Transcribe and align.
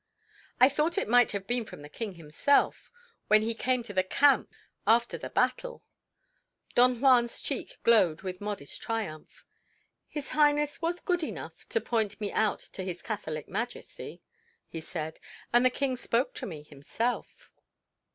"I 0.59 0.67
thought 0.67 0.97
it 0.97 1.07
might 1.07 1.31
have 1.31 1.45
been 1.45 1.63
from 1.63 1.83
the 1.83 1.87
King 1.87 2.13
himself, 2.13 2.89
when 3.27 3.43
he 3.43 3.53
came 3.53 3.83
to 3.83 3.93
the 3.93 4.01
camp 4.01 4.51
after 4.87 5.15
the 5.15 5.29
battle." 5.29 5.83
Don 6.73 6.95
Juan's 6.99 7.39
cheek 7.39 7.77
glowed 7.83 8.23
with 8.23 8.41
modest 8.41 8.81
triumph. 8.81 9.45
"His 10.07 10.29
Highness 10.29 10.81
was 10.81 11.01
good 11.01 11.21
enough 11.21 11.69
to 11.69 11.79
point 11.79 12.19
me 12.19 12.31
out 12.31 12.61
to 12.73 12.81
His 12.83 13.03
Catholic 13.03 13.47
Majesty," 13.47 14.23
he 14.67 14.81
said. 14.81 15.19
"And 15.53 15.63
the 15.63 15.69
King 15.69 15.97
spoke 15.97 16.33
to 16.33 16.47
me 16.47 16.63
himself!" 16.63 17.51